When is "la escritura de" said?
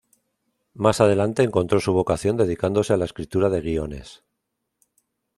2.97-3.61